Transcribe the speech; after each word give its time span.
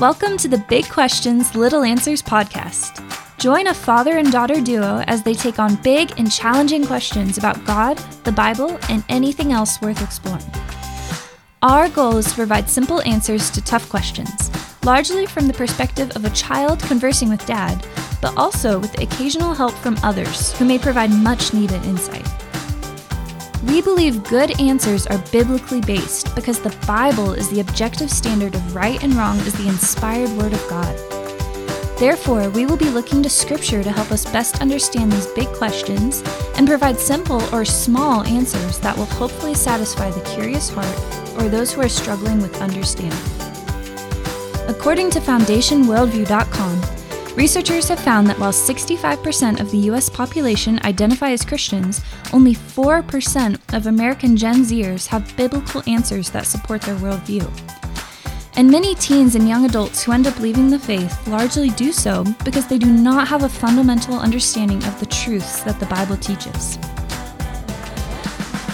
Welcome 0.00 0.36
to 0.36 0.46
the 0.46 0.64
Big 0.68 0.88
Questions, 0.88 1.56
Little 1.56 1.82
Answers 1.82 2.22
podcast. 2.22 3.02
Join 3.36 3.66
a 3.66 3.74
father 3.74 4.18
and 4.18 4.30
daughter 4.30 4.60
duo 4.60 5.02
as 5.08 5.24
they 5.24 5.34
take 5.34 5.58
on 5.58 5.74
big 5.82 6.12
and 6.18 6.30
challenging 6.30 6.86
questions 6.86 7.36
about 7.36 7.64
God, 7.64 7.98
the 8.22 8.30
Bible, 8.30 8.78
and 8.88 9.02
anything 9.08 9.52
else 9.52 9.80
worth 9.80 10.00
exploring. 10.00 10.46
Our 11.62 11.88
goal 11.88 12.18
is 12.18 12.26
to 12.26 12.34
provide 12.36 12.70
simple 12.70 13.02
answers 13.02 13.50
to 13.50 13.60
tough 13.60 13.88
questions, 13.88 14.52
largely 14.84 15.26
from 15.26 15.48
the 15.48 15.52
perspective 15.52 16.12
of 16.14 16.24
a 16.24 16.30
child 16.30 16.78
conversing 16.78 17.28
with 17.28 17.44
dad, 17.44 17.84
but 18.22 18.36
also 18.36 18.78
with 18.78 19.02
occasional 19.02 19.52
help 19.52 19.72
from 19.72 19.98
others 20.04 20.56
who 20.58 20.64
may 20.64 20.78
provide 20.78 21.10
much 21.10 21.52
needed 21.52 21.84
insight. 21.84 22.28
We 23.64 23.82
believe 23.82 24.22
good 24.22 24.60
answers 24.60 25.06
are 25.08 25.18
biblically 25.32 25.80
based 25.80 26.34
because 26.36 26.60
the 26.60 26.76
Bible 26.86 27.32
is 27.32 27.50
the 27.50 27.60
objective 27.60 28.10
standard 28.10 28.54
of 28.54 28.74
right 28.74 29.02
and 29.02 29.14
wrong 29.14 29.38
as 29.40 29.52
the 29.54 29.66
inspired 29.66 30.30
Word 30.30 30.52
of 30.52 30.68
God. 30.68 30.96
Therefore, 31.98 32.48
we 32.50 32.64
will 32.64 32.76
be 32.76 32.88
looking 32.90 33.20
to 33.24 33.28
Scripture 33.28 33.82
to 33.82 33.90
help 33.90 34.12
us 34.12 34.24
best 34.30 34.60
understand 34.60 35.10
these 35.10 35.26
big 35.26 35.48
questions 35.48 36.22
and 36.56 36.68
provide 36.68 36.98
simple 36.98 37.42
or 37.52 37.64
small 37.64 38.22
answers 38.22 38.78
that 38.78 38.96
will 38.96 39.06
hopefully 39.06 39.54
satisfy 39.54 40.08
the 40.10 40.20
curious 40.20 40.68
heart 40.68 41.40
or 41.40 41.48
those 41.48 41.72
who 41.72 41.80
are 41.80 41.88
struggling 41.88 42.40
with 42.40 42.62
understanding. 42.62 43.18
According 44.68 45.10
to 45.10 45.18
FoundationWorldview.com, 45.18 46.97
Researchers 47.38 47.88
have 47.88 48.00
found 48.00 48.26
that 48.26 48.38
while 48.40 48.50
65% 48.50 49.60
of 49.60 49.70
the 49.70 49.78
US 49.92 50.08
population 50.08 50.80
identify 50.82 51.30
as 51.30 51.44
Christians, 51.44 52.00
only 52.32 52.52
4% 52.52 53.76
of 53.76 53.86
American 53.86 54.36
Gen 54.36 54.64
Zers 54.64 55.06
have 55.06 55.36
biblical 55.36 55.84
answers 55.86 56.30
that 56.30 56.46
support 56.46 56.82
their 56.82 56.96
worldview. 56.96 57.48
And 58.56 58.68
many 58.68 58.96
teens 58.96 59.36
and 59.36 59.48
young 59.48 59.66
adults 59.66 60.02
who 60.02 60.10
end 60.10 60.26
up 60.26 60.40
leaving 60.40 60.68
the 60.68 60.80
faith 60.80 61.28
largely 61.28 61.70
do 61.70 61.92
so 61.92 62.24
because 62.44 62.66
they 62.66 62.76
do 62.76 62.90
not 62.90 63.28
have 63.28 63.44
a 63.44 63.48
fundamental 63.48 64.18
understanding 64.18 64.82
of 64.82 64.98
the 64.98 65.06
truths 65.06 65.62
that 65.62 65.78
the 65.78 65.86
Bible 65.86 66.16
teaches. 66.16 66.76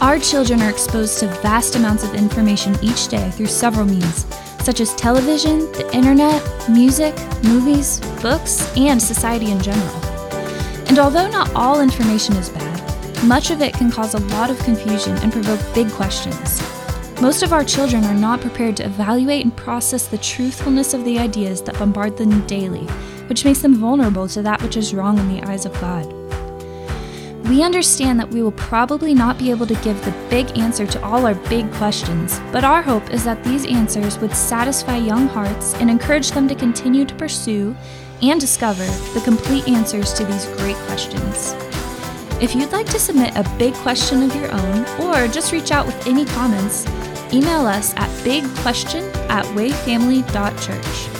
Our 0.00 0.18
children 0.18 0.62
are 0.62 0.70
exposed 0.70 1.20
to 1.20 1.28
vast 1.42 1.76
amounts 1.76 2.02
of 2.02 2.12
information 2.16 2.74
each 2.82 3.06
day 3.06 3.30
through 3.30 3.46
several 3.46 3.86
means, 3.86 4.26
such 4.68 4.80
as 4.82 4.94
television, 4.96 5.60
the 5.72 5.90
internet, 5.94 6.42
music, 6.68 7.14
movies, 7.42 8.00
books, 8.20 8.70
and 8.76 9.00
society 9.00 9.50
in 9.50 9.58
general. 9.62 9.96
And 10.88 10.98
although 10.98 11.26
not 11.26 11.50
all 11.54 11.80
information 11.80 12.36
is 12.36 12.50
bad, 12.50 13.24
much 13.24 13.50
of 13.50 13.62
it 13.62 13.72
can 13.72 13.90
cause 13.90 14.12
a 14.12 14.18
lot 14.36 14.50
of 14.50 14.58
confusion 14.58 15.16
and 15.22 15.32
provoke 15.32 15.58
big 15.74 15.90
questions. 15.92 16.60
Most 17.18 17.42
of 17.42 17.54
our 17.54 17.64
children 17.64 18.04
are 18.04 18.12
not 18.12 18.42
prepared 18.42 18.76
to 18.76 18.84
evaluate 18.84 19.42
and 19.42 19.56
process 19.56 20.06
the 20.06 20.18
truthfulness 20.18 20.92
of 20.92 21.02
the 21.06 21.18
ideas 21.18 21.62
that 21.62 21.78
bombard 21.78 22.18
them 22.18 22.46
daily, 22.46 22.84
which 23.30 23.46
makes 23.46 23.62
them 23.62 23.74
vulnerable 23.74 24.28
to 24.28 24.42
that 24.42 24.60
which 24.60 24.76
is 24.76 24.92
wrong 24.92 25.16
in 25.16 25.34
the 25.34 25.42
eyes 25.44 25.64
of 25.64 25.72
God. 25.80 26.04
We 27.48 27.62
understand 27.62 28.20
that 28.20 28.28
we 28.28 28.42
will 28.42 28.52
probably 28.52 29.14
not 29.14 29.38
be 29.38 29.50
able 29.50 29.66
to 29.68 29.74
give 29.76 30.04
the 30.04 30.10
big 30.28 30.58
answer 30.58 30.86
to 30.86 31.02
all 31.02 31.24
our 31.24 31.34
big 31.34 31.72
questions, 31.72 32.40
but 32.52 32.62
our 32.62 32.82
hope 32.82 33.10
is 33.10 33.24
that 33.24 33.42
these 33.42 33.64
answers 33.64 34.18
would 34.18 34.36
satisfy 34.36 34.98
young 34.98 35.28
hearts 35.28 35.72
and 35.76 35.88
encourage 35.88 36.30
them 36.32 36.46
to 36.48 36.54
continue 36.54 37.06
to 37.06 37.14
pursue 37.14 37.74
and 38.20 38.38
discover 38.38 38.84
the 39.14 39.22
complete 39.24 39.66
answers 39.66 40.12
to 40.12 40.26
these 40.26 40.44
great 40.58 40.76
questions. 40.88 41.54
If 42.38 42.54
you'd 42.54 42.72
like 42.72 42.86
to 42.90 42.98
submit 42.98 43.34
a 43.34 43.50
big 43.56 43.72
question 43.76 44.22
of 44.22 44.36
your 44.36 44.52
own, 44.52 44.84
or 45.00 45.26
just 45.26 45.50
reach 45.50 45.72
out 45.72 45.86
with 45.86 46.06
any 46.06 46.26
comments, 46.26 46.86
email 47.32 47.66
us 47.66 47.94
at 47.96 48.10
bigquestion 48.24 49.04
at 49.30 49.46
wayfamily.church. 49.56 51.17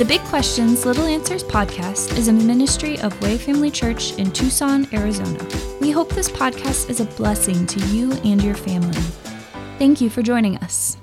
The 0.00 0.06
Big 0.06 0.22
Questions, 0.22 0.86
Little 0.86 1.04
Answers 1.04 1.44
podcast 1.44 2.16
is 2.16 2.28
a 2.28 2.32
ministry 2.32 2.98
of 3.00 3.20
Way 3.20 3.36
Family 3.36 3.70
Church 3.70 4.14
in 4.14 4.32
Tucson, 4.32 4.88
Arizona. 4.94 5.46
We 5.78 5.90
hope 5.90 6.08
this 6.08 6.30
podcast 6.30 6.88
is 6.88 7.00
a 7.00 7.04
blessing 7.04 7.66
to 7.66 7.86
you 7.88 8.10
and 8.24 8.42
your 8.42 8.54
family. 8.54 9.02
Thank 9.78 10.00
you 10.00 10.08
for 10.08 10.22
joining 10.22 10.56
us. 10.56 10.96